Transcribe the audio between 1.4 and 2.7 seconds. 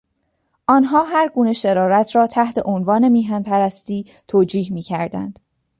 شرارت را تحت